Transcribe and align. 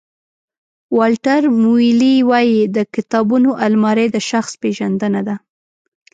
والټر 0.97 1.41
مویلي 1.61 2.15
وایي 2.29 2.61
د 2.75 2.77
کتابونو 2.93 3.49
المارۍ 3.65 4.07
د 4.15 4.17
شخص 4.29 4.51
پېژندنه 4.61 5.21
ده. 5.27 5.35